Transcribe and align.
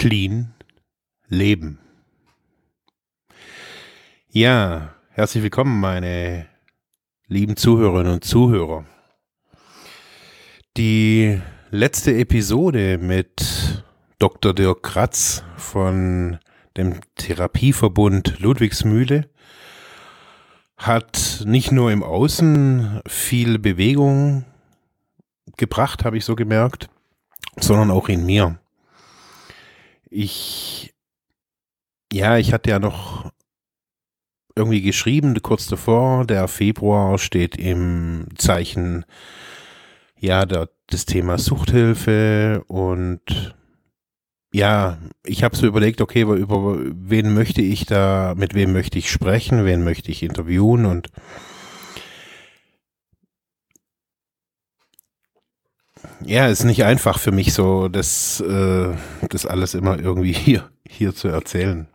Clean 0.00 0.54
Leben. 1.28 1.78
Ja, 4.30 4.94
herzlich 5.10 5.42
willkommen, 5.42 5.78
meine 5.78 6.46
lieben 7.26 7.58
Zuhörerinnen 7.58 8.14
und 8.14 8.24
Zuhörer. 8.24 8.86
Die 10.78 11.38
letzte 11.68 12.14
Episode 12.14 12.96
mit 12.96 13.84
Dr. 14.18 14.54
Dirk 14.54 14.84
Kratz 14.84 15.44
von 15.58 16.38
dem 16.78 17.00
Therapieverbund 17.16 18.40
Ludwigsmühle 18.40 19.28
hat 20.78 21.42
nicht 21.44 21.72
nur 21.72 21.92
im 21.92 22.02
Außen 22.02 23.02
viel 23.06 23.58
Bewegung 23.58 24.46
gebracht, 25.58 26.06
habe 26.06 26.16
ich 26.16 26.24
so 26.24 26.36
gemerkt, 26.36 26.88
sondern 27.58 27.90
auch 27.90 28.08
in 28.08 28.24
mir. 28.24 28.58
Ich, 30.10 30.92
ja, 32.12 32.36
ich 32.36 32.52
hatte 32.52 32.70
ja 32.70 32.78
noch 32.78 33.30
irgendwie 34.56 34.82
geschrieben, 34.82 35.40
kurz 35.42 35.66
davor, 35.66 36.26
der 36.26 36.48
Februar 36.48 37.18
steht 37.18 37.56
im 37.56 38.26
Zeichen, 38.36 39.04
ja, 40.18 40.44
der, 40.44 40.68
des 40.90 41.06
Themas 41.06 41.44
Suchthilfe. 41.44 42.64
Und 42.66 43.54
ja, 44.52 44.98
ich 45.24 45.44
habe 45.44 45.56
so 45.56 45.66
überlegt, 45.66 46.00
okay, 46.00 46.22
über 46.22 46.78
wen 46.80 47.32
möchte 47.32 47.62
ich 47.62 47.86
da, 47.86 48.34
mit 48.36 48.54
wem 48.54 48.72
möchte 48.72 48.98
ich 48.98 49.10
sprechen, 49.10 49.64
wen 49.64 49.84
möchte 49.84 50.10
ich 50.10 50.22
interviewen? 50.22 50.86
Und 50.86 51.08
ja, 56.24 56.46
ist 56.48 56.64
nicht 56.64 56.84
einfach 56.84 57.18
für 57.18 57.32
mich 57.32 57.52
so, 57.52 57.88
das, 57.88 58.40
äh, 58.40 58.94
das 59.28 59.46
alles 59.46 59.74
immer 59.74 59.98
irgendwie 59.98 60.32
hier, 60.34 60.70
hier 60.88 61.14
zu 61.14 61.28
erzählen. 61.28 61.86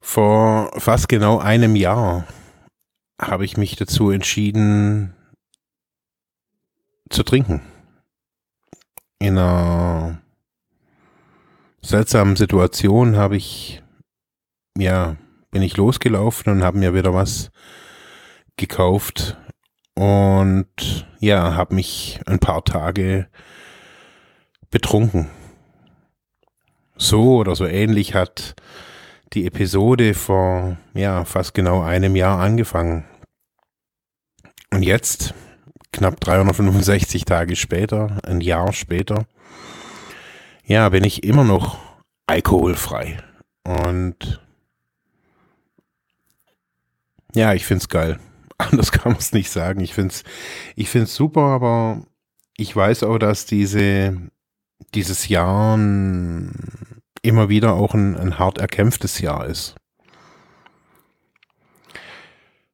Vor 0.00 0.70
fast 0.78 1.08
genau 1.08 1.38
einem 1.38 1.76
Jahr 1.76 2.26
habe 3.20 3.44
ich 3.44 3.56
mich 3.56 3.76
dazu 3.76 4.10
entschieden 4.10 5.14
zu 7.08 7.22
trinken. 7.22 7.62
In 9.18 9.38
einer 9.38 10.20
seltsamen 11.80 12.36
Situation 12.36 13.16
habe 13.16 13.36
ich, 13.36 13.82
ja, 14.76 15.16
bin 15.50 15.62
ich 15.62 15.76
losgelaufen 15.76 16.52
und 16.52 16.64
habe 16.64 16.78
mir 16.78 16.94
wieder 16.94 17.14
was 17.14 17.50
gekauft 18.56 19.36
und 19.94 21.06
ja, 21.20 21.54
habe 21.54 21.74
mich 21.74 22.20
ein 22.26 22.38
paar 22.38 22.64
Tage 22.64 23.28
betrunken. 24.70 25.30
So 26.96 27.36
oder 27.36 27.54
so 27.54 27.66
ähnlich 27.66 28.14
hat 28.14 28.54
die 29.32 29.46
Episode 29.46 30.14
vor 30.14 30.76
ja 30.94 31.24
fast 31.24 31.54
genau 31.54 31.82
einem 31.82 32.16
Jahr 32.16 32.40
angefangen. 32.40 33.04
Und 34.70 34.82
jetzt, 34.82 35.34
knapp 35.92 36.20
365 36.20 37.24
Tage 37.24 37.56
später, 37.56 38.18
ein 38.24 38.40
Jahr 38.40 38.72
später, 38.72 39.26
ja, 40.64 40.88
bin 40.88 41.04
ich 41.04 41.24
immer 41.24 41.44
noch 41.44 41.78
alkoholfrei. 42.26 43.18
Und 43.64 44.40
ja, 47.34 47.54
ich 47.54 47.66
find's 47.66 47.88
geil. 47.88 48.18
Anders 48.58 48.92
kann 48.92 49.12
man 49.12 49.20
es 49.20 49.32
nicht 49.32 49.50
sagen. 49.50 49.80
Ich 49.80 49.94
find's, 49.94 50.24
ich 50.76 50.88
find's 50.88 51.14
super, 51.14 51.42
aber 51.42 52.06
ich 52.56 52.74
weiß 52.74 53.02
auch, 53.02 53.18
dass 53.18 53.46
diese, 53.46 54.16
dieses 54.94 55.28
Jahr 55.28 55.74
immer 55.74 57.48
wieder 57.48 57.74
auch 57.74 57.94
ein, 57.94 58.16
ein 58.16 58.38
hart 58.38 58.58
erkämpftes 58.58 59.20
Jahr 59.20 59.46
ist. 59.46 59.74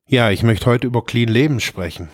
Ja, 0.07 0.31
ich 0.31 0.43
möchte 0.43 0.67
heute 0.67 0.87
über 0.87 1.05
Clean 1.05 1.29
Leben 1.29 1.61
sprechen. 1.61 2.09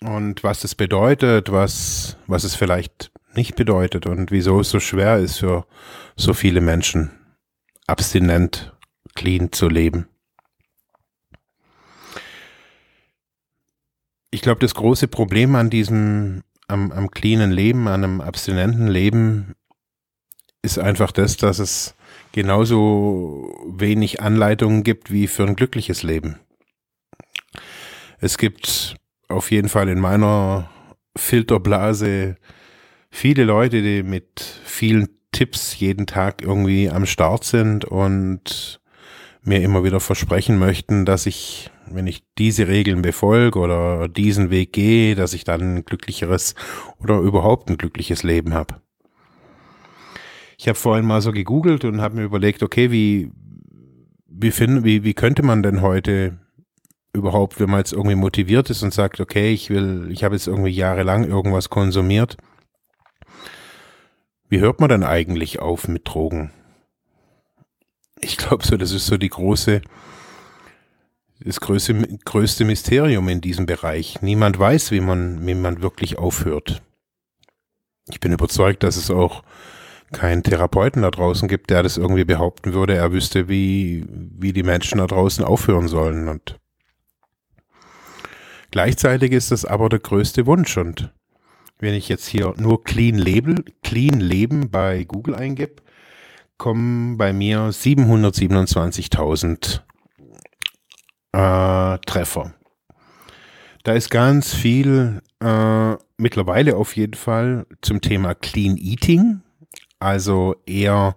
Und 0.00 0.42
was 0.42 0.64
es 0.64 0.74
bedeutet, 0.74 1.52
was, 1.52 2.16
was 2.26 2.42
es 2.44 2.56
vielleicht 2.56 3.12
nicht 3.34 3.54
bedeutet 3.54 4.06
und 4.06 4.30
wieso 4.30 4.60
es 4.60 4.70
so 4.70 4.80
schwer 4.80 5.18
ist 5.18 5.38
für 5.38 5.66
so 6.16 6.34
viele 6.34 6.60
Menschen, 6.60 7.10
abstinent, 7.86 8.74
clean 9.14 9.52
zu 9.52 9.68
leben. 9.68 10.08
Ich 14.34 14.40
glaube, 14.40 14.60
das 14.60 14.74
große 14.74 15.08
Problem 15.08 15.54
an 15.54 15.68
diesem, 15.68 16.42
am, 16.66 16.90
am 16.90 17.10
cleanen 17.10 17.52
Leben, 17.52 17.86
an 17.86 18.02
einem 18.02 18.20
abstinenten 18.22 18.88
Leben 18.88 19.54
ist 20.62 20.78
einfach 20.78 21.12
das, 21.12 21.36
dass 21.36 21.58
es 21.58 21.94
genauso 22.32 23.54
wenig 23.66 24.22
Anleitungen 24.22 24.84
gibt 24.84 25.12
wie 25.12 25.26
für 25.26 25.44
ein 25.44 25.54
glückliches 25.54 26.02
Leben. 26.02 26.40
Es 28.20 28.38
gibt 28.38 28.96
auf 29.28 29.50
jeden 29.50 29.68
Fall 29.68 29.90
in 29.90 30.00
meiner 30.00 30.70
Filterblase 31.14 32.36
viele 33.10 33.44
Leute, 33.44 33.82
die 33.82 34.02
mit 34.02 34.40
vielen 34.64 35.08
Tipps 35.32 35.78
jeden 35.78 36.06
Tag 36.06 36.40
irgendwie 36.40 36.88
am 36.88 37.04
Start 37.04 37.44
sind 37.44 37.84
und 37.84 38.80
mir 39.44 39.60
immer 39.62 39.84
wieder 39.84 40.00
versprechen 40.00 40.58
möchten, 40.58 41.04
dass 41.04 41.26
ich, 41.26 41.70
wenn 41.90 42.06
ich 42.06 42.22
diese 42.38 42.68
Regeln 42.68 43.02
befolge 43.02 43.58
oder 43.58 44.08
diesen 44.08 44.50
Weg 44.50 44.72
gehe, 44.72 45.14
dass 45.14 45.34
ich 45.34 45.44
dann 45.44 45.76
ein 45.76 45.84
glücklicheres 45.84 46.54
oder 46.98 47.18
überhaupt 47.18 47.68
ein 47.68 47.76
glückliches 47.76 48.22
Leben 48.22 48.54
habe. 48.54 48.80
Ich 50.58 50.68
habe 50.68 50.78
vorhin 50.78 51.04
mal 51.04 51.20
so 51.20 51.32
gegoogelt 51.32 51.84
und 51.84 52.00
habe 52.00 52.16
mir 52.16 52.22
überlegt, 52.22 52.62
okay, 52.62 52.92
wie, 52.92 53.32
wie, 54.28 54.52
find, 54.52 54.84
wie, 54.84 55.02
wie 55.02 55.14
könnte 55.14 55.42
man 55.42 55.62
denn 55.62 55.82
heute 55.82 56.38
überhaupt, 57.12 57.58
wenn 57.58 57.68
man 57.68 57.80
jetzt 57.80 57.92
irgendwie 57.92 58.14
motiviert 58.14 58.70
ist 58.70 58.82
und 58.82 58.94
sagt, 58.94 59.20
okay, 59.20 59.52
ich 59.52 59.70
will, 59.70 60.08
ich 60.10 60.22
habe 60.22 60.36
jetzt 60.36 60.46
irgendwie 60.46 60.70
jahrelang 60.70 61.24
irgendwas 61.24 61.68
konsumiert, 61.68 62.36
wie 64.48 64.60
hört 64.60 64.80
man 64.80 64.88
dann 64.88 65.02
eigentlich 65.02 65.58
auf 65.58 65.88
mit 65.88 66.02
Drogen? 66.06 66.52
Ich 68.24 68.36
glaube 68.36 68.64
so, 68.64 68.76
das 68.76 68.92
ist 68.92 69.06
so 69.06 69.16
die 69.16 69.28
große, 69.28 69.82
das 71.40 71.60
größte, 71.60 71.94
größte 72.24 72.64
Mysterium 72.64 73.28
in 73.28 73.40
diesem 73.40 73.66
Bereich. 73.66 74.22
Niemand 74.22 74.58
weiß, 74.58 74.92
wie 74.92 75.00
man, 75.00 75.44
wie 75.46 75.54
man 75.54 75.82
wirklich 75.82 76.18
aufhört. 76.18 76.82
Ich 78.08 78.20
bin 78.20 78.32
überzeugt, 78.32 78.84
dass 78.84 78.96
es 78.96 79.10
auch 79.10 79.42
keinen 80.12 80.42
Therapeuten 80.42 81.02
da 81.02 81.10
draußen 81.10 81.48
gibt, 81.48 81.70
der 81.70 81.82
das 81.82 81.96
irgendwie 81.96 82.24
behaupten 82.24 82.74
würde, 82.74 82.94
er 82.94 83.12
wüsste, 83.12 83.48
wie, 83.48 84.04
wie 84.08 84.52
die 84.52 84.62
Menschen 84.62 84.98
da 84.98 85.06
draußen 85.06 85.44
aufhören 85.44 85.88
sollen. 85.88 86.28
Und 86.28 86.60
gleichzeitig 88.70 89.32
ist 89.32 89.50
das 89.50 89.64
aber 89.64 89.88
der 89.88 89.98
größte 89.98 90.46
Wunsch. 90.46 90.76
Und 90.76 91.12
wenn 91.78 91.94
ich 91.94 92.08
jetzt 92.08 92.26
hier 92.26 92.54
nur 92.56 92.84
Clean 92.84 93.16
Label, 93.16 93.64
Clean 93.82 94.20
Leben 94.20 94.70
bei 94.70 95.04
Google 95.04 95.34
eingebe, 95.34 95.81
kommen 96.62 97.16
bei 97.16 97.32
mir 97.32 97.70
727.000 97.70 99.80
äh, 101.32 101.98
Treffer. 102.06 102.54
Da 103.82 103.94
ist 103.94 104.10
ganz 104.10 104.54
viel 104.54 105.22
äh, 105.40 105.96
mittlerweile 106.18 106.76
auf 106.76 106.94
jeden 106.94 107.14
Fall 107.14 107.66
zum 107.80 108.00
Thema 108.00 108.36
Clean 108.36 108.76
Eating 108.76 109.40
also 109.98 110.54
eher, 110.64 111.16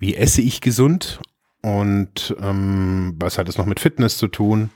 wie 0.00 0.16
esse 0.16 0.42
ich 0.42 0.60
gesund 0.60 1.20
und 1.62 2.34
ähm, 2.40 3.14
was 3.20 3.38
hat 3.38 3.48
es 3.48 3.56
noch 3.56 3.66
mit 3.66 3.78
Fitness 3.78 4.18
zu 4.18 4.26
tun? 4.26 4.70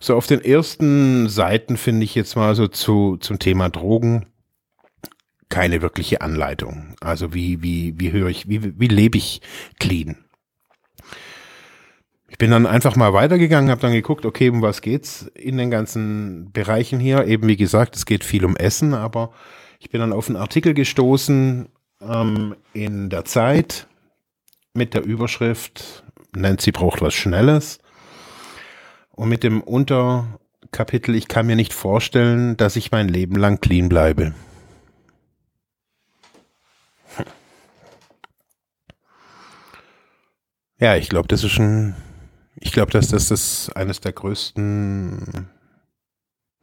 So 0.00 0.16
auf 0.16 0.26
den 0.26 0.44
ersten 0.44 1.28
Seiten 1.28 1.76
finde 1.76 2.02
ich 2.02 2.16
jetzt 2.16 2.34
mal 2.34 2.56
so 2.56 2.66
zu, 2.66 3.16
zum 3.18 3.38
Thema 3.38 3.70
Drogen 3.70 4.26
keine 5.56 5.80
wirkliche 5.80 6.20
Anleitung. 6.20 6.96
Also 7.00 7.32
wie, 7.32 7.62
wie, 7.62 7.94
wie 7.96 8.12
höre 8.12 8.28
ich, 8.28 8.46
wie, 8.46 8.78
wie 8.78 8.88
lebe 8.88 9.16
ich 9.16 9.40
clean? 9.78 10.16
Ich 12.28 12.36
bin 12.36 12.50
dann 12.50 12.66
einfach 12.66 12.94
mal 12.94 13.14
weitergegangen, 13.14 13.70
habe 13.70 13.80
dann 13.80 13.94
geguckt, 13.94 14.26
okay, 14.26 14.50
um 14.50 14.60
was 14.60 14.82
geht's 14.82 15.22
in 15.32 15.56
den 15.56 15.70
ganzen 15.70 16.52
Bereichen 16.52 17.00
hier? 17.00 17.26
Eben 17.26 17.48
wie 17.48 17.56
gesagt, 17.56 17.96
es 17.96 18.04
geht 18.04 18.22
viel 18.22 18.44
um 18.44 18.54
Essen, 18.54 18.92
aber 18.92 19.32
ich 19.80 19.88
bin 19.88 20.02
dann 20.02 20.12
auf 20.12 20.28
einen 20.28 20.36
Artikel 20.36 20.74
gestoßen 20.74 21.70
ähm, 22.02 22.54
in 22.74 23.08
der 23.08 23.24
Zeit 23.24 23.86
mit 24.74 24.92
der 24.92 25.06
Überschrift 25.06 26.04
Nancy 26.36 26.70
braucht 26.70 27.00
was 27.00 27.14
Schnelles 27.14 27.78
und 29.12 29.30
mit 29.30 29.42
dem 29.42 29.62
Unterkapitel 29.62 31.14
Ich 31.14 31.28
kann 31.28 31.46
mir 31.46 31.56
nicht 31.56 31.72
vorstellen, 31.72 32.58
dass 32.58 32.76
ich 32.76 32.92
mein 32.92 33.08
Leben 33.08 33.36
lang 33.36 33.58
clean 33.62 33.88
bleibe. 33.88 34.34
Ja, 40.78 40.96
ich 40.96 41.08
glaube, 41.08 41.28
das 41.28 41.42
ist 41.42 41.52
schon, 41.52 41.94
ich 42.54 42.72
glaube, 42.72 42.92
dass 42.92 43.08
das, 43.08 43.28
das 43.28 43.70
eines 43.74 44.00
der 44.00 44.12
größten, 44.12 45.48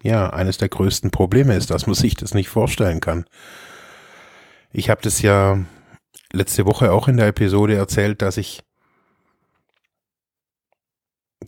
ja, 0.03 0.29
eines 0.29 0.57
der 0.59 0.69
größten 0.69 1.09
Probleme 1.09 1.55
ist, 1.55 1.71
dass 1.71 1.87
man 1.87 1.95
sich 1.95 2.15
das 2.15 2.35
nicht 2.35 2.49
vorstellen 2.49 2.99
kann. 2.99 3.25
Ich 4.71 4.89
habe 4.89 5.01
das 5.01 5.21
ja 5.21 5.63
letzte 6.31 6.65
Woche 6.65 6.91
auch 6.91 7.07
in 7.07 7.17
der 7.17 7.27
Episode 7.27 7.75
erzählt, 7.75 8.21
dass 8.21 8.37
ich, 8.37 8.61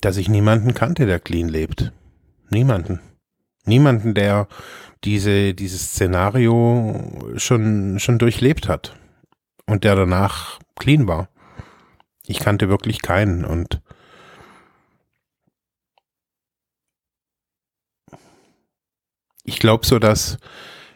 dass 0.02 0.18
ich 0.18 0.28
niemanden 0.28 0.74
kannte, 0.74 1.06
der 1.06 1.20
clean 1.20 1.50
lebt. 1.50 1.92
Niemanden. 2.50 3.00
Niemanden, 3.66 4.14
der 4.16 4.48
diese, 5.04 5.54
dieses 5.54 5.92
Szenario 5.92 7.34
schon, 7.38 8.00
schon 8.00 8.18
durchlebt 8.18 8.68
hat 8.68 8.96
und 9.68 9.84
der 9.84 9.96
danach 9.96 10.60
clean 10.80 11.08
war. 11.08 11.30
Ich 12.28 12.40
kannte 12.40 12.70
wirklich 12.70 13.02
keinen 13.02 13.46
und 13.46 13.82
ich 19.44 19.60
glaube 19.60 19.86
so, 19.86 20.00
dass 20.00 20.38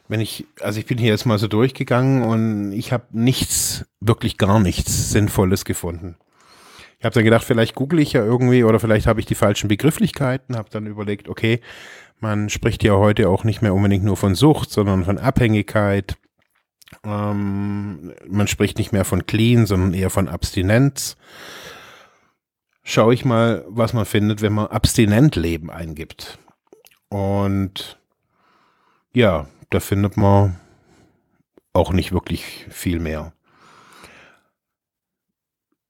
wenn 0.08 0.22
ich, 0.22 0.48
also 0.60 0.80
ich 0.80 0.88
bin 0.88 0.98
hier 0.98 1.10
jetzt 1.10 1.26
mal 1.26 1.38
so 1.38 1.48
durchgegangen 1.48 2.24
und 2.24 2.72
ich 2.72 2.92
habe 2.92 3.06
nichts, 3.12 3.86
wirklich 4.00 4.38
gar 4.38 4.60
nichts 4.60 5.12
Sinnvolles 5.12 5.66
gefunden. 5.66 6.18
Ich 6.98 7.06
habe 7.06 7.14
dann 7.14 7.24
gedacht, 7.24 7.46
vielleicht 7.46 7.76
google 7.76 8.00
ich 8.00 8.12
ja 8.12 8.26
irgendwie 8.26 8.64
oder 8.64 8.80
vielleicht 8.80 9.08
habe 9.08 9.20
ich 9.20 9.26
die 9.26 9.36
falschen 9.36 9.68
Begrifflichkeiten, 9.70 10.58
habe 10.58 10.70
dann 10.70 10.88
überlegt, 10.88 11.30
okay, 11.30 11.62
man 12.20 12.50
spricht 12.50 12.84
ja 12.84 12.94
heute 12.94 13.30
auch 13.30 13.44
nicht 13.44 13.62
mehr 13.62 13.74
unbedingt 13.74 14.04
nur 14.04 14.18
von 14.18 14.36
Sucht, 14.36 14.72
sondern 14.72 15.06
von 15.06 15.18
Abhängigkeit, 15.18 16.18
ähm, 17.04 18.14
man 18.28 18.48
spricht 18.48 18.78
nicht 18.78 18.92
mehr 18.92 19.06
von 19.06 19.26
clean, 19.26 19.66
sondern 19.66 19.94
eher 19.94 20.10
von 20.10 20.28
Abstinenz. 20.28 21.18
Schaue 22.84 23.14
ich 23.14 23.26
mal, 23.26 23.64
was 23.68 23.94
man 23.94 24.06
findet, 24.06 24.42
wenn 24.42 24.54
man 24.54 24.68
abstinent 24.68 25.36
Leben 25.36 25.70
eingibt. 25.70 26.40
Und 27.10 28.00
ja, 29.14 29.48
da 29.70 29.80
findet 29.80 30.18
man 30.18 30.60
auch 31.74 31.92
nicht 31.92 32.12
wirklich 32.12 32.66
viel 32.70 33.00
mehr. 33.00 33.34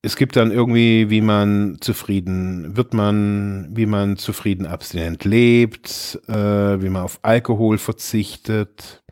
Es 0.02 0.16
gibt 0.16 0.38
dann 0.38 0.52
irgendwie, 0.52 1.10
wie 1.10 1.20
man 1.20 1.78
zufrieden 1.82 2.78
wird 2.78 2.94
man, 2.94 3.68
wie 3.72 3.86
man 3.86 4.16
zufrieden 4.16 4.66
abstinent 4.66 5.26
lebt, 5.26 6.20
äh, 6.28 6.82
wie 6.82 6.88
man 6.88 7.04
auf 7.04 7.20
Alkohol 7.22 7.78
verzichtet, 7.78 9.04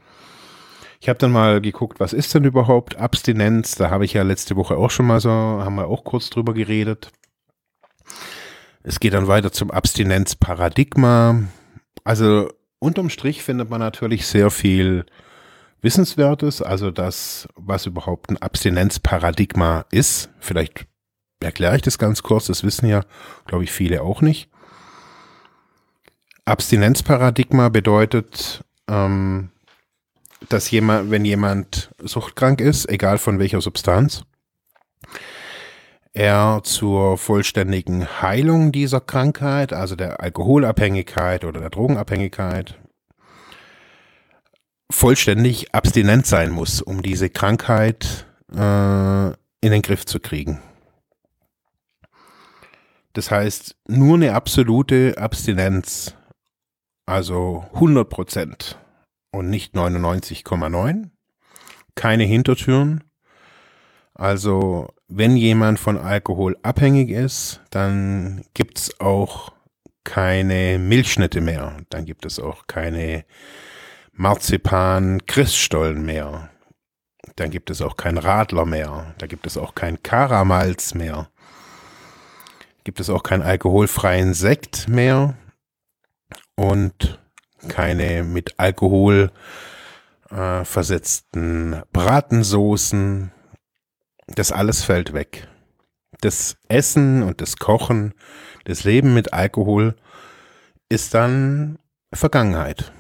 ich 1.07 1.09
habe 1.09 1.19
dann 1.19 1.31
mal 1.31 1.62
geguckt, 1.62 2.01
was 2.01 2.12
ist 2.12 2.33
denn 2.33 2.44
überhaupt 2.44 2.98
Abstinenz? 2.98 3.75
Da 3.75 3.89
habe 3.89 4.04
ich 4.04 4.12
ja 4.12 4.24
letzte 4.24 4.57
Woche 4.57 4.75
auch 4.75 4.92
schon 4.92 5.07
mal 5.07 5.21
so, 5.21 5.30
haben 5.30 5.75
wir 5.75 5.88
auch 5.88 6.04
kurz 6.04 6.30
drüber 6.30 6.54
geredet. 6.54 7.13
Es 8.83 9.00
geht 9.00 9.13
dann 9.13 9.30
weiter 9.30 9.54
zum 9.54 9.71
Abstinenzparadigma. 9.71 11.44
Also 12.04 12.50
unterm 12.80 13.09
Strich 13.09 13.42
findet 13.42 13.69
man 13.69 13.80
natürlich 13.80 14.27
sehr 14.27 14.51
viel 14.51 15.06
Wissenswertes, 15.81 16.62
also 16.62 16.92
das, 16.92 17.48
was 17.56 17.86
überhaupt 17.86 18.30
ein 18.30 18.42
Abstinenzparadigma 18.42 19.86
ist. 19.92 20.30
Vielleicht 20.42 20.88
erkläre 21.39 21.77
ich 21.77 21.83
das 21.83 21.98
ganz 21.98 22.21
kurz, 22.21 22.48
das 22.48 22.65
wissen 22.65 22.89
ja, 22.89 23.06
glaube 23.45 23.63
ich, 23.63 23.71
viele 23.71 24.01
auch 24.01 24.19
nicht. 24.21 24.50
Abstinenzparadigma 26.44 27.69
bedeutet, 27.69 28.65
ähm, 28.89 29.51
dass 30.50 30.69
jemand, 30.72 31.12
wenn 31.12 31.25
jemand 31.25 31.92
suchtkrank 32.00 32.62
ist, 32.62 32.89
egal 32.89 33.18
von 33.18 33.39
welcher 33.39 33.62
Substanz, 33.62 34.24
er 36.13 36.62
zur 36.63 37.18
vollständigen 37.18 38.22
Heilung 38.22 38.72
dieser 38.72 39.01
Krankheit, 39.01 39.74
also 39.74 39.95
der 39.95 40.19
Alkoholabhängigkeit 40.19 41.45
oder 41.45 41.60
der 41.60 41.69
Drogenabhängigkeit, 41.69 42.80
vollständig 44.89 45.75
abstinent 45.75 46.25
sein 46.25 46.50
muss, 46.50 46.81
um 46.81 47.01
diese 47.01 47.30
Krankheit 47.30 48.25
äh, 48.51 49.28
in 49.28 49.72
den 49.72 49.81
Griff 49.81 50.06
zu 50.06 50.19
kriegen. 50.19 50.60
Das 53.13 53.31
heißt, 53.31 53.75
nur 53.88 54.16
eine 54.16 54.33
absolute 54.33 55.16
Abstinenz, 55.18 56.16
also 57.06 57.66
100 57.74 58.10
Prozent, 58.10 58.80
und 59.38 59.50
nicht 59.50 59.75
99,9. 59.75 61.10
Keine 61.95 62.24
Hintertüren. 62.24 63.04
Also 64.13 64.89
wenn 65.07 65.38
jemand 65.38 65.80
von 65.80 65.98
Alkohol 65.98 66.57
abhängig 66.63 67.12
ist, 67.12 67.62
dann 67.69 68.44
gibt 68.54 68.80
es 68.80 69.00
auch 69.00 69.54
keine 70.04 70.80
Milchschnitte 70.80 71.39
mehr. 71.39 71.78
Dann 71.89 72.06
gibt 72.06 72.25
es 72.25 72.39
auch 72.39 72.66
keine 72.66 73.25
Marzipan-Christstollen 74.13 76.04
mehr. 76.04 76.50
Dann 77.36 77.51
gibt 77.51 77.69
es 77.69 77.81
auch 77.81 77.95
kein 77.95 78.18
Radler 78.18 78.66
mehr. 78.66 79.13
Da 79.19 79.28
gibt 79.28 79.45
es 79.45 79.57
auch 79.57 79.75
kein 79.75 80.01
Karamalz 80.01 80.95
mehr. 80.95 81.30
Gibt 82.83 83.00
es 83.00 83.10
auch 83.10 83.22
keinen 83.22 83.44
alkoholfreien 83.44 84.33
Sekt 84.33 84.88
mehr. 84.88 85.36
Und 86.56 87.19
keine 87.68 88.24
mit 88.24 88.59
Alkohol 88.59 89.31
äh, 90.30 90.63
versetzten 90.63 91.81
Bratensoßen. 91.94 93.31
Das 94.27 94.51
alles 94.51 94.83
fällt 94.83 95.13
weg. 95.13 95.48
Das 96.21 96.57
Essen 96.68 97.24
und 97.24 97.42
das 97.42 97.57
Kochen, 97.57 98.13
das 98.65 98.83
Leben 98.83 99.13
mit 99.13 99.33
Alkohol 99.33 99.95
ist 100.89 101.13
dann 101.13 101.77
Vergangenheit. 102.13 102.92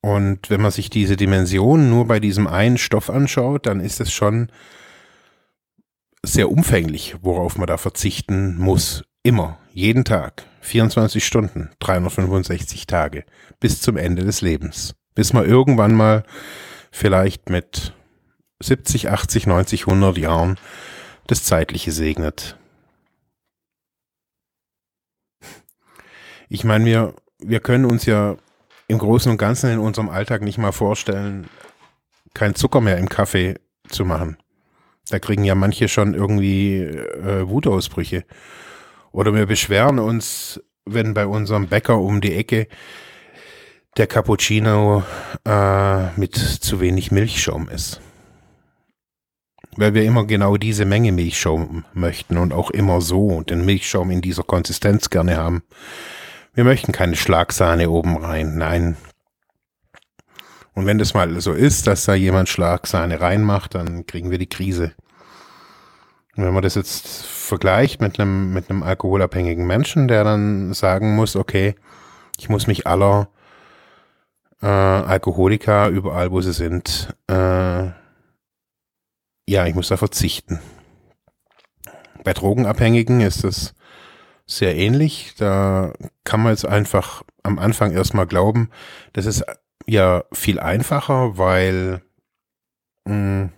Und 0.00 0.50
wenn 0.50 0.60
man 0.60 0.72
sich 0.72 0.90
diese 0.90 1.16
Dimension 1.16 1.88
nur 1.88 2.06
bei 2.06 2.18
diesem 2.18 2.48
einen 2.48 2.76
Stoff 2.76 3.08
anschaut, 3.08 3.66
dann 3.66 3.78
ist 3.78 4.00
es 4.00 4.12
schon 4.12 4.50
sehr 6.24 6.50
umfänglich, 6.50 7.16
worauf 7.22 7.56
man 7.56 7.68
da 7.68 7.76
verzichten 7.76 8.58
muss. 8.58 9.04
Immer, 9.22 9.58
jeden 9.72 10.04
Tag, 10.04 10.44
24 10.62 11.24
Stunden, 11.24 11.70
365 11.80 12.86
Tage, 12.86 13.24
bis 13.60 13.80
zum 13.80 13.96
Ende 13.96 14.24
des 14.24 14.40
Lebens. 14.40 14.94
Bis 15.14 15.32
man 15.32 15.44
irgendwann 15.44 15.94
mal 15.94 16.24
vielleicht 16.90 17.50
mit 17.50 17.92
70, 18.60 19.10
80, 19.10 19.46
90, 19.46 19.86
100 19.86 20.18
Jahren 20.18 20.56
das 21.26 21.44
Zeitliche 21.44 21.92
segnet. 21.92 22.56
Ich 26.48 26.64
meine, 26.64 26.84
wir, 26.84 27.14
wir 27.38 27.60
können 27.60 27.84
uns 27.84 28.06
ja 28.06 28.36
im 28.88 28.98
Großen 28.98 29.30
und 29.32 29.38
Ganzen 29.38 29.70
in 29.70 29.78
unserem 29.78 30.08
Alltag 30.08 30.42
nicht 30.42 30.58
mal 30.58 30.72
vorstellen, 30.72 31.48
kein 32.34 32.54
Zucker 32.54 32.80
mehr 32.80 32.98
im 32.98 33.08
Kaffee 33.08 33.56
zu 33.88 34.04
machen. 34.04 34.36
Da 35.08 35.18
kriegen 35.18 35.44
ja 35.44 35.54
manche 35.54 35.88
schon 35.88 36.14
irgendwie 36.14 36.76
äh, 36.76 37.48
Wutausbrüche. 37.48 38.24
Oder 39.12 39.34
wir 39.34 39.46
beschweren 39.46 39.98
uns, 39.98 40.60
wenn 40.84 41.14
bei 41.14 41.26
unserem 41.26 41.68
Bäcker 41.68 41.98
um 41.98 42.20
die 42.20 42.34
Ecke 42.34 42.66
der 43.96 44.06
Cappuccino 44.06 45.04
äh, 45.46 46.18
mit 46.18 46.34
zu 46.36 46.80
wenig 46.80 47.12
Milchschaum 47.12 47.68
ist. 47.68 48.00
Weil 49.76 49.94
wir 49.94 50.04
immer 50.04 50.26
genau 50.26 50.56
diese 50.56 50.84
Menge 50.84 51.12
Milchschaum 51.12 51.84
möchten 51.92 52.36
und 52.36 52.52
auch 52.52 52.70
immer 52.70 53.00
so 53.00 53.42
den 53.42 53.64
Milchschaum 53.64 54.10
in 54.10 54.20
dieser 54.20 54.42
Konsistenz 54.42 55.10
gerne 55.10 55.36
haben. 55.36 55.62
Wir 56.54 56.64
möchten 56.64 56.92
keine 56.92 57.16
Schlagsahne 57.16 57.88
oben 57.88 58.18
rein, 58.18 58.56
nein. 58.56 58.96
Und 60.74 60.86
wenn 60.86 60.98
das 60.98 61.14
mal 61.14 61.40
so 61.40 61.52
ist, 61.52 61.86
dass 61.86 62.04
da 62.04 62.14
jemand 62.14 62.48
Schlagsahne 62.48 63.20
reinmacht, 63.20 63.74
dann 63.74 64.06
kriegen 64.06 64.30
wir 64.30 64.38
die 64.38 64.48
Krise. 64.48 64.92
Wenn 66.34 66.54
man 66.54 66.62
das 66.62 66.74
jetzt 66.74 67.06
vergleicht 67.24 68.00
mit 68.00 68.18
einem, 68.18 68.54
mit 68.54 68.70
einem 68.70 68.82
alkoholabhängigen 68.82 69.66
Menschen, 69.66 70.08
der 70.08 70.24
dann 70.24 70.72
sagen 70.72 71.14
muss, 71.14 71.36
okay, 71.36 71.74
ich 72.38 72.48
muss 72.48 72.66
mich 72.66 72.86
aller 72.86 73.28
äh, 74.62 74.66
Alkoholiker 74.66 75.88
überall, 75.88 76.30
wo 76.30 76.40
sie 76.40 76.54
sind, 76.54 77.14
äh, 77.28 77.90
ja, 79.46 79.66
ich 79.66 79.74
muss 79.74 79.88
da 79.88 79.96
verzichten. 79.96 80.60
Bei 82.24 82.32
Drogenabhängigen 82.32 83.20
ist 83.20 83.44
es 83.44 83.74
sehr 84.46 84.76
ähnlich. 84.76 85.34
Da 85.36 85.92
kann 86.24 86.42
man 86.42 86.52
jetzt 86.52 86.66
einfach 86.66 87.22
am 87.42 87.58
Anfang 87.58 87.92
erstmal 87.92 88.26
glauben, 88.26 88.70
das 89.12 89.26
ist 89.26 89.44
ja 89.86 90.24
viel 90.32 90.60
einfacher, 90.60 91.36
weil 91.36 92.02
mh, 93.04 93.12
hm, 93.12 93.52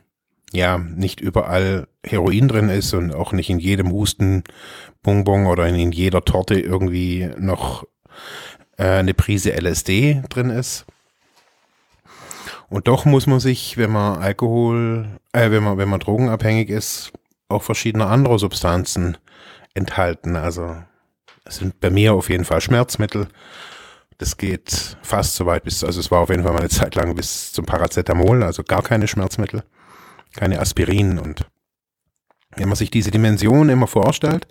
ja, 0.55 0.79
nicht 0.79 1.21
überall 1.21 1.89
Heroin 2.05 2.49
drin 2.49 2.69
ist 2.69 2.95
und 2.95 3.13
auch 3.13 3.33
nicht 3.33 3.51
in 3.51 3.59
jedem 3.59 3.91
Hustenbonbon 3.91 5.47
oder 5.47 5.67
in 5.67 5.93
jeder 5.93 6.25
Torte 6.25 6.59
irgendwie 6.59 7.29
noch 7.39 7.85
äh, 8.79 8.85
eine 8.85 9.15
Prise 9.15 9.53
LSD 9.53 10.23
drin 10.29 10.51
ist. 10.51 10.87
Und 12.69 12.89
doch 12.89 13.05
muss 13.05 13.27
man 13.27 13.41
sich, 13.41 13.77
wenn 13.77 13.91
man 13.91 14.23
Alkohol, 14.23 15.07
äh, 15.33 15.51
wenn 15.51 15.63
man, 15.63 15.79
wenn 15.79 15.89
man 15.89 16.01
drogenabhängig 16.01 16.71
ist, 16.71 17.13
auch 17.49 17.63
verschiedene 17.63 18.07
andere 18.07 18.39
Substanzen 18.39 19.17
enthalten. 19.75 20.37
Also 20.37 20.77
es 21.45 21.57
sind 21.57 21.81
bei 21.81 21.91
mir 21.91 22.15
auf 22.15 22.31
jeden 22.31 22.45
Fall 22.45 22.61
Schmerzmittel. 22.61 23.29
Das 24.19 24.37
geht 24.37 24.97
fast 25.03 25.35
so 25.35 25.47
weit 25.47 25.65
bis, 25.65 25.83
also 25.83 25.99
es 25.99 26.11
war 26.11 26.21
auf 26.21 26.31
jeden 26.31 26.45
Fall 26.45 26.53
mal 26.53 26.61
eine 26.61 26.69
Zeit 26.69 26.95
lang 26.95 27.15
bis 27.17 27.53
zum 27.53 27.67
Paracetamol, 27.67 28.45
also 28.45 28.63
gar 28.63 28.83
keine 28.83 29.09
Schmerzmittel, 29.09 29.65
keine 30.35 30.61
Aspirin. 30.61 31.19
Und 31.19 31.47
wenn 32.57 32.69
man 32.69 32.77
sich 32.77 32.91
diese 32.91 33.11
Dimension 33.11 33.69
immer 33.69 33.87
vorstellt 33.87 34.47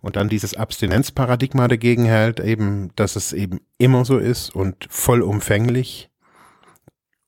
und 0.00 0.16
dann 0.16 0.28
dieses 0.28 0.54
Abstinenzparadigma 0.54 1.68
dagegen 1.68 2.04
hält, 2.04 2.40
eben, 2.40 2.90
dass 2.96 3.16
es 3.16 3.32
eben 3.32 3.60
immer 3.78 4.04
so 4.04 4.18
ist 4.18 4.54
und 4.54 4.86
vollumfänglich 4.90 6.10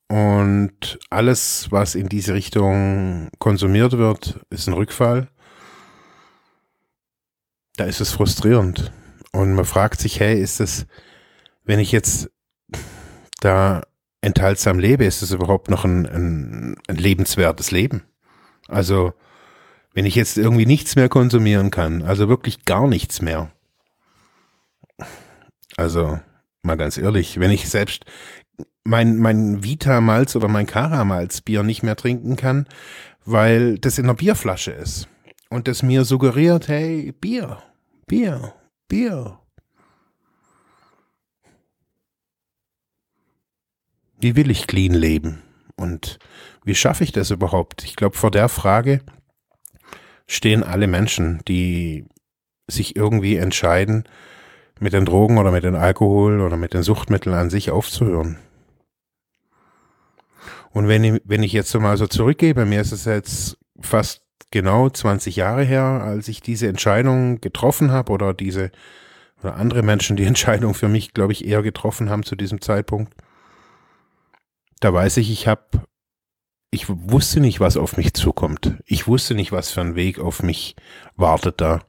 und 0.09 0.99
alles, 1.11 1.69
was 1.71 1.95
in 1.95 2.09
diese 2.09 2.35
Richtung 2.35 3.29
konsumiert 3.39 3.99
wird, 3.99 4.41
ist 4.51 4.69
ein 4.69 4.75
Rückfall, 4.75 5.29
da 7.77 7.85
ist 7.85 8.01
es 8.01 8.13
frustrierend. 8.13 8.93
Und 9.33 9.55
man 9.55 9.65
fragt 9.65 10.01
sich, 10.01 10.21
hey, 10.21 10.41
ist 10.41 10.61
es, 10.61 10.87
wenn 11.65 11.81
ich 11.81 11.93
jetzt 11.93 12.31
da 13.41 13.83
enthaltsam 14.27 14.81
lebe, 14.81 15.05
ist 15.05 15.23
es 15.23 15.31
überhaupt 15.31 15.71
noch 15.71 15.85
ein, 15.85 16.05
ein, 16.07 16.77
ein 16.89 16.97
lebenswertes 16.97 17.71
Leben? 17.71 18.03
Also, 18.67 19.15
wenn 19.95 20.05
ich 20.05 20.17
jetzt 20.17 20.37
irgendwie 20.37 20.67
nichts 20.67 20.97
mehr 20.97 21.09
konsumieren 21.09 21.71
kann, 21.71 22.03
also 22.03 22.29
wirklich 22.29 22.65
gar 22.65 22.89
nichts 22.89 23.23
mehr. 23.23 23.53
Also, 25.77 26.19
mal 26.63 26.77
ganz 26.77 26.99
ehrlich, 26.99 27.39
wenn 27.39 27.53
ich 27.53 27.69
selbst 27.69 28.05
mein, 28.83 29.17
mein 29.17 29.63
Vita-Malz 29.63 30.35
oder 30.35 30.49
mein 30.49 30.67
Kara-Malz-Bier 30.67 31.63
nicht 31.63 31.85
mehr 31.85 31.97
trinken 31.97 32.35
kann, 32.35 32.67
weil 33.25 33.79
das 33.79 33.99
in 33.99 34.07
einer 34.07 34.15
Bierflasche 34.15 34.73
ist 34.73 35.09
und 35.51 35.69
das 35.69 35.85
mir 35.85 36.05
suggeriert, 36.05 36.67
hey, 36.67 37.13
Bier, 37.13 37.59
Bier, 38.07 38.55
Bier. 38.89 39.39
Wie 44.19 44.37
will 44.37 44.51
ich 44.51 44.67
clean 44.67 44.95
leben? 44.95 45.43
Und 45.77 46.19
wie 46.65 46.75
schaffe 46.75 47.05
ich 47.05 47.13
das 47.13 47.31
überhaupt? 47.31 47.85
Ich 47.85 47.97
glaube, 47.97 48.17
vor 48.17 48.31
der 48.31 48.49
Frage 48.49 49.01
stehen 50.27 50.63
alle 50.63 50.87
Menschen, 50.87 51.41
die 51.47 52.07
sich 52.67 52.97
irgendwie 52.97 53.37
entscheiden, 53.37 54.05
mit 54.81 54.93
den 54.93 55.05
Drogen 55.05 55.39
oder 55.39 55.53
mit 55.53 55.65
dem 55.65 55.75
Alkohol 55.75 56.41
oder 56.41 56.57
mit 56.57 56.75
den 56.75 56.83
Suchtmitteln 56.83 57.35
an 57.35 57.51
sich 57.51 57.71
aufzuhören. 57.71 58.39
Und 60.71 60.89
wenn 60.89 61.05
ich, 61.05 61.23
wenn 61.25 61.43
ich 61.43 61.53
jetzt 61.53 61.71
so 61.71 61.81
mal 61.81 61.97
so 61.97 62.07
zurückgehe, 62.07 62.55
bei 62.55 62.67
mir 62.67 62.81
ist 62.81 62.93
es 62.93 63.07
jetzt 63.07 63.57
fast 63.81 64.23
genau 64.51 64.91
20 64.91 65.37
Jahre 65.37 65.65
her, 65.65 65.83
als 65.83 66.29
ich 66.29 66.43
diese 66.43 66.69
Entscheidung 66.69 67.41
getroffen 67.41 67.91
habe 67.91 68.13
oder 68.13 68.35
diese 68.35 68.71
oder 69.43 69.57
andere 69.57 69.83
Menschen 69.83 70.17
die 70.17 70.25
Entscheidung 70.27 70.75
für 70.75 70.89
mich, 70.89 71.15
glaube 71.15 71.33
ich, 71.33 71.47
eher 71.47 71.63
getroffen 71.63 72.11
haben 72.11 72.25
zu 72.25 72.37
diesem 72.37 72.61
Zeitpunkt. 72.61 73.15
Da 74.81 74.93
weiß 74.93 75.17
ich, 75.19 75.31
ich 75.31 75.47
habe, 75.47 75.87
ich 76.71 76.89
wusste 76.89 77.41
nicht, 77.41 77.61
was 77.61 77.77
auf 77.77 77.97
mich 77.97 78.15
zukommt. 78.15 78.77
Ich 78.85 79.07
wusste 79.07 79.35
nicht, 79.35 79.53
was 79.53 79.71
für 79.71 79.81
ein 79.81 79.95
Weg 79.95 80.19
auf 80.19 80.43
mich 80.43 80.77
wartet 81.17 81.61
da. 81.61 81.81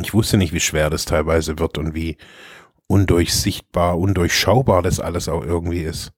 Ich 0.00 0.14
wusste 0.14 0.36
nicht, 0.36 0.52
wie 0.52 0.60
schwer 0.60 0.90
das 0.90 1.04
teilweise 1.06 1.58
wird 1.58 1.78
und 1.78 1.94
wie 1.94 2.16
undurchsichtbar, 2.86 3.98
undurchschaubar 3.98 4.82
das 4.82 5.00
alles 5.00 5.28
auch 5.28 5.42
irgendwie 5.42 5.80
ist. 5.80 6.12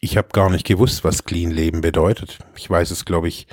ich 0.00 0.16
habe 0.16 0.28
gar 0.32 0.50
nicht 0.50 0.66
gewusst, 0.66 1.04
was 1.04 1.24
Clean 1.24 1.50
Leben 1.50 1.82
bedeutet. 1.82 2.38
Ich 2.56 2.68
weiß 2.68 2.90
es, 2.90 3.04
glaube 3.04 3.28
ich, 3.28 3.46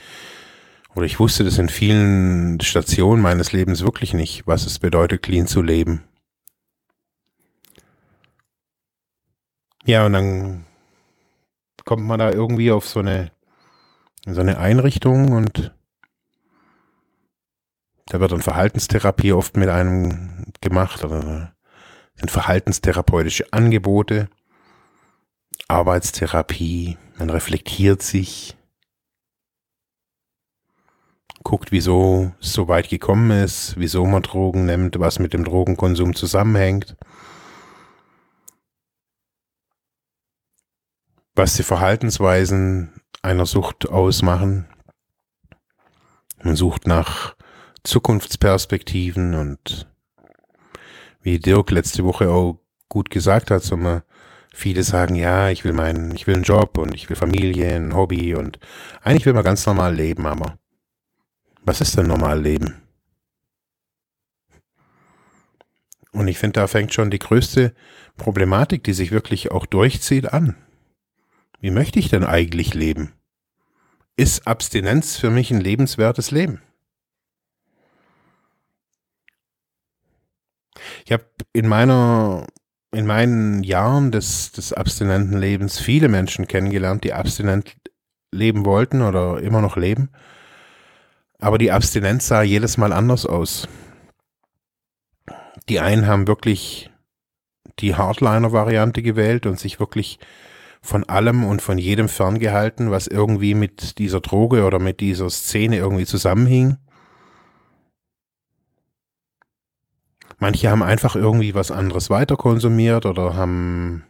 oder 0.96 1.06
ich 1.06 1.20
wusste 1.20 1.44
das 1.44 1.60
in 1.60 1.70
vielen 1.70 2.60
Stationen 2.62 3.22
meines 3.22 3.52
Lebens 3.52 3.84
wirklich 3.84 4.14
nicht, 4.14 4.48
was 4.48 4.66
es 4.66 4.80
bedeutet, 4.80 5.22
clean 5.22 5.46
zu 5.46 5.62
leben. 5.62 6.04
Ja, 9.88 10.06
und 10.06 10.12
dann 10.12 10.65
kommt 11.86 12.03
man 12.03 12.20
da 12.20 12.29
irgendwie 12.29 12.72
auf 12.72 12.86
so 12.86 13.00
eine, 13.00 13.32
so 14.25 14.41
eine 14.41 14.58
Einrichtung 14.58 15.32
und 15.32 15.74
da 18.08 18.20
wird 18.20 18.34
dann 18.34 18.41
Verhaltenstherapie 18.41 19.32
oft 19.32 19.56
mit 19.56 19.70
einem 19.70 20.51
gemacht 20.60 21.06
oder 21.06 21.53
sind 22.15 22.29
verhaltenstherapeutische 22.29 23.53
Angebote. 23.53 24.27
Arbeitstherapie, 25.70 26.98
man 27.17 27.29
reflektiert 27.29 28.01
sich, 28.01 28.58
guckt, 31.44 31.72
wieso 31.72 32.34
es 32.41 32.51
so 32.51 32.67
weit 32.67 32.89
gekommen 32.89 33.32
ist, 33.32 33.75
wieso 33.77 34.06
man 34.06 34.22
Drogen 34.22 34.65
nimmt, 34.65 35.00
was 35.00 35.20
mit 35.20 35.32
dem 35.32 35.46
Drogenkonsum 35.46 36.13
zusammenhängt, 36.13 36.98
was 41.38 41.56
die 41.56 41.63
Verhaltensweisen 41.63 43.01
einer 43.22 43.46
Sucht 43.46 43.88
ausmachen. 43.88 44.67
Man 46.44 46.56
sucht 46.56 46.88
nach 46.88 47.36
Zukunftsperspektiven 47.84 49.36
und 49.36 49.88
wie 51.22 51.39
Dirk 51.39 51.72
letzte 51.72 52.03
Woche 52.03 52.29
auch 52.29 52.60
gut 52.89 53.10
gesagt 53.10 53.51
hat, 53.51 53.63
so 53.63 53.77
man 53.77 54.01
Viele 54.58 54.82
sagen, 54.82 55.13
ja, 55.13 55.51
ich 55.51 55.63
will 55.65 55.74
meinen, 55.74 56.15
ich 56.15 56.25
will 56.25 56.34
einen 56.34 56.44
Job 56.44 56.79
und 56.79 56.96
ich 56.96 57.10
will 57.10 57.15
Familie, 57.15 57.75
ein 57.75 57.94
Hobby 57.94 58.34
und 58.34 58.58
eigentlich 59.03 59.27
will 59.27 59.34
man 59.34 59.44
ganz 59.44 59.63
normal 59.67 59.94
leben, 59.94 60.25
aber 60.25 60.58
was 61.62 61.79
ist 61.79 61.96
denn 61.96 62.08
normal 62.08 62.41
leben? 62.41 62.82
Und 66.13 66.27
ich 66.27 66.39
finde, 66.39 66.60
da 66.60 66.65
fängt 66.65 66.91
schon 66.91 67.12
die 67.12 67.20
größte 67.20 67.75
Problematik, 68.17 68.84
die 68.84 68.94
sich 68.94 69.12
wirklich 69.12 69.51
auch 69.51 69.67
durchzieht, 69.67 70.34
an. 70.34 70.56
Wie 71.60 71.72
möchte 71.72 72.00
ich 72.00 72.10
denn 72.10 72.24
eigentlich 72.24 72.74
leben? 72.74 73.14
Ist 74.16 74.48
Abstinenz 74.48 75.18
für 75.18 75.30
mich 75.30 75.52
ein 75.52 75.62
lebenswertes 75.62 76.32
Leben? 76.32 76.62
Ich 81.06 81.12
habe 81.12 81.26
in 81.54 81.68
meiner 81.68 82.48
in 82.92 83.06
meinen 83.06 83.64
Jahren 83.64 84.12
des, 84.12 84.52
des 84.54 84.74
abstinenten 84.74 85.38
Lebens 85.38 85.80
viele 85.80 86.08
Menschen 86.08 86.48
kennengelernt, 86.48 87.04
die 87.04 87.14
abstinent 87.14 87.76
leben 88.32 88.66
wollten 88.66 89.02
oder 89.02 89.42
immer 89.42 89.62
noch 89.62 89.78
leben. 89.78 90.10
Aber 91.40 91.58
die 91.58 91.72
Abstinenz 91.72 92.28
sah 92.28 92.42
jedes 92.42 92.78
Mal 92.78 92.94
anders 92.94 93.26
aus. 93.26 93.68
Die 95.70 95.80
einen 95.80 96.08
haben 96.08 96.28
wirklich 96.28 96.90
die 97.80 97.96
Hardliner-Variante 97.96 99.04
gewählt 99.04 99.46
und 99.46 99.60
sich 99.60 99.80
wirklich 99.80 100.18
von 100.88 101.03
allem 101.03 101.44
und 101.44 101.62
von 101.62 101.77
jedem 101.77 102.08
ferngehalten, 102.08 102.91
was 102.91 103.08
irgendwie 103.08 103.56
mit 103.56 103.98
dieser 104.00 104.22
Droge 104.22 104.63
oder 104.63 104.79
mit 104.79 105.01
dieser 105.01 105.29
Szene 105.29 105.75
irgendwie 105.75 106.06
zusammenhing. 106.06 106.77
Manche 110.38 110.70
haben 110.70 110.84
einfach 110.84 111.17
irgendwie 111.17 111.53
was 111.53 111.72
anderes 111.72 112.10
weiter 112.10 112.38
konsumiert 112.38 113.06
oder 113.06 113.36
haben, 113.36 114.06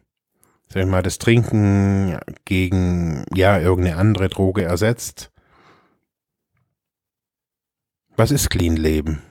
sag 0.68 0.84
ich 0.84 0.88
mal, 0.88 1.02
das 1.02 1.18
Trinken 1.18 2.20
gegen, 2.46 3.26
ja, 3.34 3.58
irgendeine 3.58 3.98
andere 3.98 4.30
Droge 4.30 4.64
ersetzt. 4.64 5.32
Was 8.18 8.30
ist 8.30 8.52
Clean 8.52 8.76
Leben? 8.76 9.24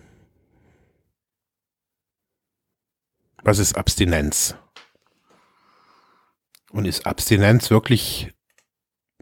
Was 3.44 3.60
ist 3.60 3.78
Abstinenz? 3.78 4.56
Und 6.76 6.84
ist 6.84 7.06
Abstinenz 7.06 7.70
wirklich, 7.70 8.34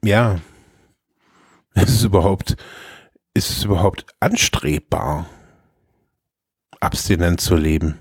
ja, 0.02 0.40
ist 1.74 1.88
es 1.88 2.02
überhaupt, 2.02 2.56
ist 3.32 3.50
es 3.50 3.64
überhaupt 3.64 4.06
anstrebbar? 4.20 5.26
abstinent 6.84 7.40
zu 7.40 7.56
leben. 7.56 7.98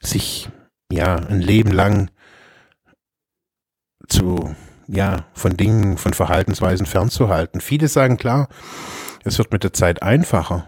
Sich, 0.00 0.48
ja, 0.90 1.16
ein 1.16 1.40
Leben 1.40 1.72
lang 1.72 2.10
zu, 4.08 4.54
ja, 4.86 5.26
von 5.34 5.56
Dingen, 5.56 5.98
von 5.98 6.14
Verhaltensweisen 6.14 6.86
fernzuhalten. 6.86 7.60
Viele 7.60 7.88
sagen 7.88 8.16
klar, 8.16 8.48
es 9.24 9.38
wird 9.38 9.52
mit 9.52 9.62
der 9.62 9.74
Zeit 9.74 10.02
einfacher. 10.02 10.66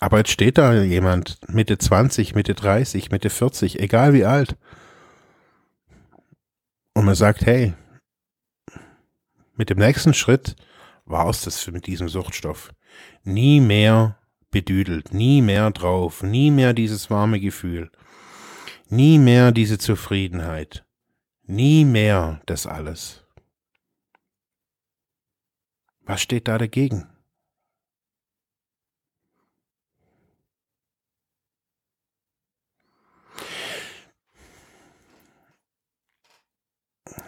Aber 0.00 0.18
jetzt 0.18 0.30
steht 0.30 0.58
da 0.58 0.74
jemand, 0.82 1.38
Mitte 1.48 1.76
20, 1.76 2.34
Mitte 2.34 2.54
30, 2.54 3.10
Mitte 3.10 3.30
40, 3.30 3.78
egal 3.78 4.14
wie 4.14 4.24
alt. 4.24 4.56
Und 6.94 7.04
man 7.04 7.14
sagt, 7.14 7.46
hey, 7.46 7.74
mit 9.54 9.70
dem 9.70 9.78
nächsten 9.78 10.14
Schritt 10.14 10.56
war 11.04 11.28
es 11.28 11.42
das 11.42 11.66
mit 11.68 11.86
diesem 11.86 12.08
Suchtstoff. 12.08 12.72
Nie 13.22 13.60
mehr 13.60 14.18
bedüdelt, 14.50 15.12
nie 15.12 15.42
mehr 15.42 15.70
drauf, 15.70 16.22
nie 16.22 16.50
mehr 16.50 16.74
dieses 16.74 17.10
warme 17.10 17.40
Gefühl, 17.40 17.90
nie 18.88 19.18
mehr 19.18 19.52
diese 19.52 19.78
Zufriedenheit, 19.78 20.84
nie 21.42 21.84
mehr 21.84 22.40
das 22.46 22.66
alles. 22.66 23.24
Was 26.04 26.20
steht 26.20 26.48
da 26.48 26.58
dagegen? 26.58 27.11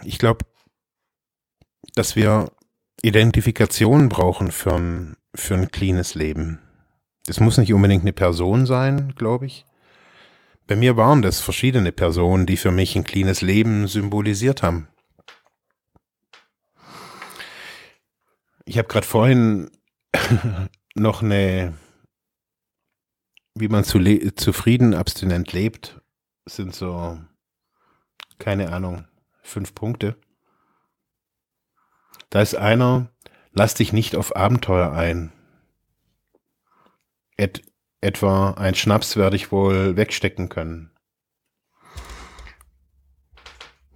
Ich 0.04 0.18
glaube, 0.18 0.44
dass 1.94 2.16
wir 2.16 2.52
Identifikation 3.02 4.08
brauchen 4.08 4.50
für 4.50 4.74
ein, 4.74 5.16
für 5.34 5.54
ein 5.54 5.70
cleanes 5.70 6.14
Leben. 6.14 6.60
Das 7.26 7.40
muss 7.40 7.58
nicht 7.58 7.72
unbedingt 7.72 8.02
eine 8.02 8.12
Person 8.12 8.66
sein, 8.66 9.14
glaube 9.14 9.46
ich. 9.46 9.64
Bei 10.66 10.76
mir 10.76 10.96
waren 10.96 11.22
das 11.22 11.40
verschiedene 11.40 11.92
Personen, 11.92 12.46
die 12.46 12.56
für 12.56 12.70
mich 12.70 12.96
ein 12.96 13.04
cleanes 13.04 13.42
Leben 13.42 13.86
symbolisiert 13.86 14.62
haben. 14.62 14.88
Ich 18.64 18.78
habe 18.78 18.88
gerade 18.88 19.06
vorhin 19.06 19.70
noch 20.94 21.22
eine, 21.22 21.74
wie 23.54 23.68
man 23.68 23.84
zu 23.84 24.00
zufrieden 24.36 24.94
abstinent 24.94 25.52
lebt, 25.52 26.00
sind 26.46 26.74
so, 26.74 27.18
keine 28.38 28.72
Ahnung, 28.72 29.06
fünf 29.44 29.74
Punkte. 29.74 30.16
Da 32.30 32.40
ist 32.40 32.56
einer, 32.56 33.12
lass 33.52 33.74
dich 33.74 33.92
nicht 33.92 34.16
auf 34.16 34.34
Abenteuer 34.34 34.92
ein. 34.92 35.32
Et, 37.36 37.62
etwa 38.00 38.52
ein 38.52 38.74
Schnaps 38.74 39.16
werde 39.16 39.36
ich 39.36 39.52
wohl 39.52 39.96
wegstecken 39.96 40.48
können. 40.48 40.90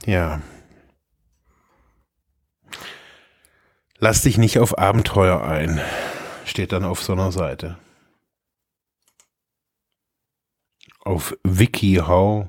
Ja. 0.04 0.40
Lass 3.98 4.22
dich 4.22 4.38
nicht 4.38 4.58
auf 4.58 4.78
Abenteuer 4.78 5.42
ein, 5.42 5.80
steht 6.44 6.72
dann 6.72 6.84
auf 6.84 7.02
so 7.02 7.14
einer 7.14 7.32
Seite. 7.32 7.78
Auf 11.00 11.36
WikiHow 11.42 12.48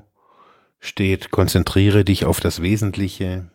steht, 0.80 1.30
konzentriere 1.30 2.04
dich 2.04 2.24
auf 2.24 2.40
das 2.40 2.62
Wesentliche. 2.62 3.50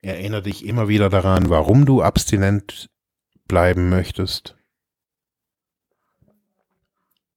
Erinnere 0.00 0.42
dich 0.42 0.64
immer 0.64 0.88
wieder 0.88 1.10
daran, 1.10 1.50
warum 1.50 1.84
du 1.84 2.02
abstinent 2.02 2.90
bleiben 3.46 3.88
möchtest. 3.90 4.56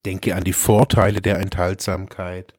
Denke 0.05 0.35
an 0.35 0.43
die 0.43 0.53
Vorteile 0.53 1.21
der 1.21 1.39
Enthaltsamkeit. 1.39 2.53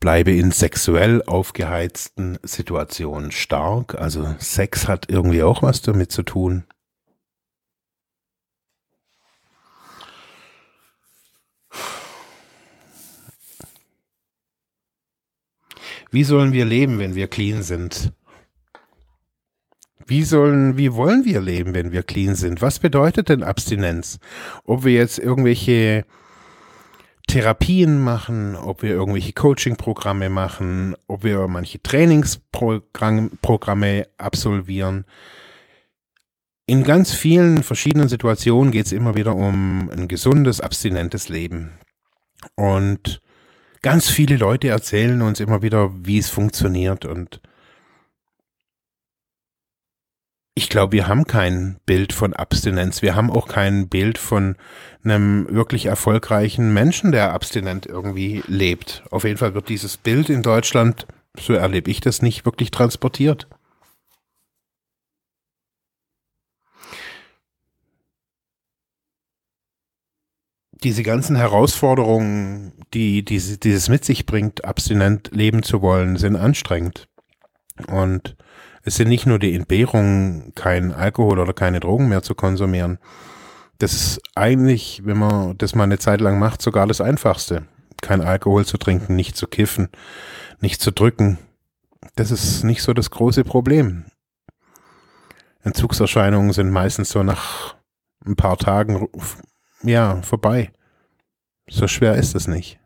Bleibe 0.00 0.32
in 0.32 0.50
sexuell 0.50 1.22
aufgeheizten 1.22 2.38
Situationen 2.42 3.32
stark. 3.32 3.94
Also 3.96 4.34
Sex 4.38 4.88
hat 4.88 5.10
irgendwie 5.10 5.42
auch 5.42 5.62
was 5.62 5.82
damit 5.82 6.10
zu 6.10 6.22
tun. 6.22 6.64
Wie 16.10 16.24
sollen 16.24 16.52
wir 16.52 16.64
leben, 16.64 16.98
wenn 16.98 17.14
wir 17.14 17.28
clean 17.28 17.62
sind? 17.62 18.12
Wie 20.06 20.24
sollen, 20.24 20.76
wie 20.76 20.92
wollen 20.94 21.24
wir 21.24 21.40
leben, 21.40 21.72
wenn 21.72 21.92
wir 21.92 22.02
clean 22.02 22.34
sind? 22.34 22.60
Was 22.62 22.80
bedeutet 22.80 23.28
denn 23.28 23.44
Abstinenz? 23.44 24.18
Ob 24.64 24.84
wir 24.84 24.92
jetzt 24.92 25.20
irgendwelche 25.20 26.04
Therapien 27.28 28.00
machen, 28.00 28.56
ob 28.56 28.82
wir 28.82 28.90
irgendwelche 28.90 29.32
Coaching-Programme 29.32 30.30
machen, 30.30 30.96
ob 31.06 31.22
wir 31.22 31.46
manche 31.46 31.80
Trainingsprogramme 31.80 34.08
absolvieren. 34.18 35.04
In 36.66 36.82
ganz 36.82 37.12
vielen 37.12 37.62
verschiedenen 37.62 38.08
Situationen 38.08 38.72
geht 38.72 38.86
es 38.86 38.92
immer 38.92 39.14
wieder 39.14 39.36
um 39.36 39.88
ein 39.90 40.08
gesundes, 40.08 40.60
abstinentes 40.60 41.28
Leben. 41.28 41.70
Und 42.56 43.22
ganz 43.82 44.08
viele 44.08 44.36
Leute 44.36 44.68
erzählen 44.68 45.22
uns 45.22 45.40
immer 45.40 45.62
wieder, 45.62 45.90
wie 46.04 46.18
es 46.18 46.30
funktioniert 46.30 47.04
und 47.04 47.40
ich 50.54 50.68
glaube, 50.68 50.92
wir 50.92 51.08
haben 51.08 51.24
kein 51.24 51.78
Bild 51.86 52.12
von 52.12 52.34
Abstinenz. 52.34 53.00
Wir 53.00 53.14
haben 53.14 53.30
auch 53.30 53.48
kein 53.48 53.88
Bild 53.88 54.18
von 54.18 54.56
einem 55.02 55.46
wirklich 55.48 55.86
erfolgreichen 55.86 56.74
Menschen, 56.74 57.12
der 57.12 57.32
abstinent 57.32 57.86
irgendwie 57.86 58.42
lebt. 58.46 59.02
Auf 59.10 59.24
jeden 59.24 59.38
Fall 59.38 59.54
wird 59.54 59.70
dieses 59.70 59.96
Bild 59.96 60.28
in 60.28 60.42
Deutschland, 60.42 61.06
so 61.38 61.54
erlebe 61.54 61.90
ich 61.90 62.00
das 62.00 62.20
nicht, 62.20 62.44
wirklich 62.44 62.70
transportiert. 62.72 63.46
Diese 70.82 71.02
ganzen 71.02 71.36
Herausforderungen, 71.36 72.72
die 72.94 73.24
diese, 73.24 73.58
dieses 73.58 73.88
mit 73.88 74.04
sich 74.04 74.26
bringt, 74.26 74.64
abstinent 74.64 75.30
leben 75.32 75.62
zu 75.62 75.82
wollen, 75.82 76.16
sind 76.16 76.36
anstrengend. 76.36 77.08
Und 77.86 78.36
es 78.82 78.96
sind 78.96 79.08
nicht 79.08 79.26
nur 79.26 79.38
die 79.38 79.54
Entbehrungen, 79.54 80.52
kein 80.54 80.92
Alkohol 80.92 81.38
oder 81.38 81.52
keine 81.52 81.80
Drogen 81.80 82.08
mehr 82.08 82.22
zu 82.22 82.34
konsumieren. 82.34 82.98
Das 83.78 83.92
ist 83.92 84.20
eigentlich, 84.34 85.02
wenn 85.04 85.18
man 85.18 85.56
das 85.58 85.74
mal 85.74 85.84
eine 85.84 85.98
Zeit 85.98 86.20
lang 86.20 86.38
macht, 86.38 86.62
sogar 86.62 86.86
das 86.86 87.00
Einfachste. 87.00 87.66
Kein 88.00 88.22
Alkohol 88.22 88.64
zu 88.64 88.78
trinken, 88.78 89.16
nicht 89.16 89.36
zu 89.36 89.46
kiffen, 89.46 89.88
nicht 90.60 90.80
zu 90.80 90.90
drücken. 90.90 91.38
Das 92.16 92.30
ist 92.30 92.64
nicht 92.64 92.82
so 92.82 92.94
das 92.94 93.10
große 93.10 93.44
Problem. 93.44 94.04
Entzugserscheinungen 95.62 96.52
sind 96.52 96.70
meistens 96.70 97.10
so 97.10 97.22
nach 97.22 97.74
ein 98.24 98.36
paar 98.36 98.56
Tagen 98.56 99.08
ja, 99.82 100.20
vorbei. 100.22 100.72
So 101.68 101.88
schwer 101.88 102.16
ist 102.16 102.34
es 102.34 102.46
nicht. 102.46 102.78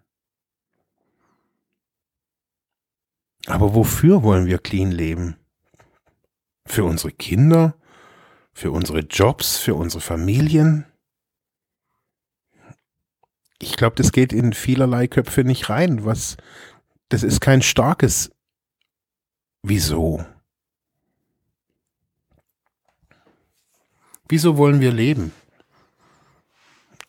Aber 3.46 3.74
wofür 3.74 4.22
wollen 4.22 4.46
wir 4.46 4.58
clean 4.58 4.90
leben? 4.90 5.36
Für 6.66 6.84
unsere 6.84 7.12
Kinder? 7.12 7.76
Für 8.52 8.70
unsere 8.70 9.00
Jobs? 9.00 9.58
Für 9.58 9.74
unsere 9.74 10.00
Familien? 10.00 10.86
Ich 13.60 13.76
glaube, 13.76 13.96
das 13.96 14.12
geht 14.12 14.32
in 14.32 14.52
vielerlei 14.52 15.06
Köpfe 15.06 15.44
nicht 15.44 15.68
rein. 15.68 16.04
Was, 16.04 16.36
das 17.08 17.22
ist 17.22 17.40
kein 17.40 17.62
starkes 17.62 18.30
Wieso? 19.66 20.22
Wieso 24.28 24.58
wollen 24.58 24.80
wir 24.82 24.92
leben? 24.92 25.32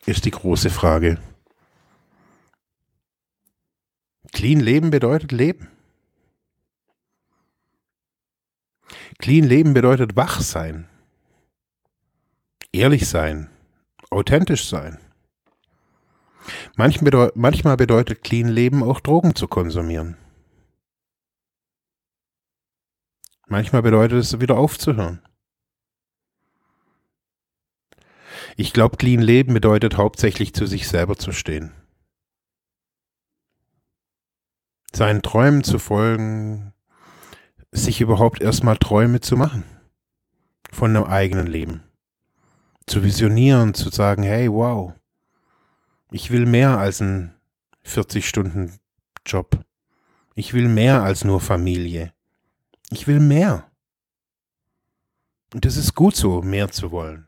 Ist 0.06 0.26
die 0.26 0.32
große 0.32 0.70
Frage. 0.70 1.20
Clean 4.32 4.60
Leben 4.60 4.90
bedeutet 4.90 5.32
Leben. 5.32 5.70
Clean 9.18 9.46
Leben 9.46 9.74
bedeutet 9.74 10.16
wach 10.16 10.42
sein, 10.42 10.88
ehrlich 12.72 13.08
sein, 13.08 13.50
authentisch 14.10 14.68
sein. 14.68 15.00
Manchmal 16.76 17.78
bedeutet 17.78 18.24
Clean 18.24 18.50
Leben 18.50 18.84
auch 18.84 19.00
Drogen 19.00 19.36
zu 19.36 19.48
konsumieren. 19.48 20.18
Manchmal 23.48 23.82
bedeutet 23.82 24.20
es 24.20 24.40
wieder 24.40 24.58
aufzuhören. 24.58 25.22
Ich 28.58 28.72
glaube, 28.72 28.96
clean 28.96 29.22
leben 29.22 29.54
bedeutet 29.54 29.98
hauptsächlich 29.98 30.54
zu 30.54 30.66
sich 30.66 30.88
selber 30.88 31.18
zu 31.18 31.34
stehen. 31.34 31.72
Seinen 34.94 35.22
Träumen 35.22 35.66
zu 35.66 35.78
folgen, 35.78 36.74
sich 37.72 38.00
überhaupt 38.00 38.42
erstmal 38.42 38.78
Träume 38.78 39.20
zu 39.20 39.36
machen 39.36 39.66
von 40.72 40.96
einem 40.96 41.06
eigenen 41.06 41.48
Leben. 41.48 41.84
Zu 42.88 43.04
visionieren, 43.04 43.74
zu 43.74 43.90
sagen, 43.90 44.24
hey, 44.24 44.50
wow, 44.50 44.94
ich 46.12 46.32
will 46.32 46.46
mehr 46.46 46.78
als 46.78 47.02
einen 47.02 47.34
40-Stunden-Job. 47.86 49.66
Ich 50.36 50.54
will 50.54 50.70
mehr 50.70 51.04
als 51.04 51.26
nur 51.26 51.42
Familie. 51.42 52.14
Ich 52.90 53.06
will 53.08 53.20
mehr. 53.20 53.70
Und 55.54 55.66
es 55.66 55.76
ist 55.76 55.94
gut 55.94 56.16
so, 56.16 56.42
mehr 56.42 56.72
zu 56.72 56.92
wollen. 56.92 57.28